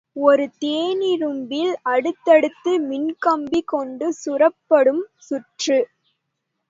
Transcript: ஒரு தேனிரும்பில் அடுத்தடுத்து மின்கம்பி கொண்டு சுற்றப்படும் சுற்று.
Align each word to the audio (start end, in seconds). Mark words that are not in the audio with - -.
ஒரு 0.19 0.45
தேனிரும்பில் 0.61 1.73
அடுத்தடுத்து 1.91 2.71
மின்கம்பி 2.87 3.61
கொண்டு 3.65 4.07
சுற்றப்படும் 4.21 5.03
சுற்று. 5.19 5.79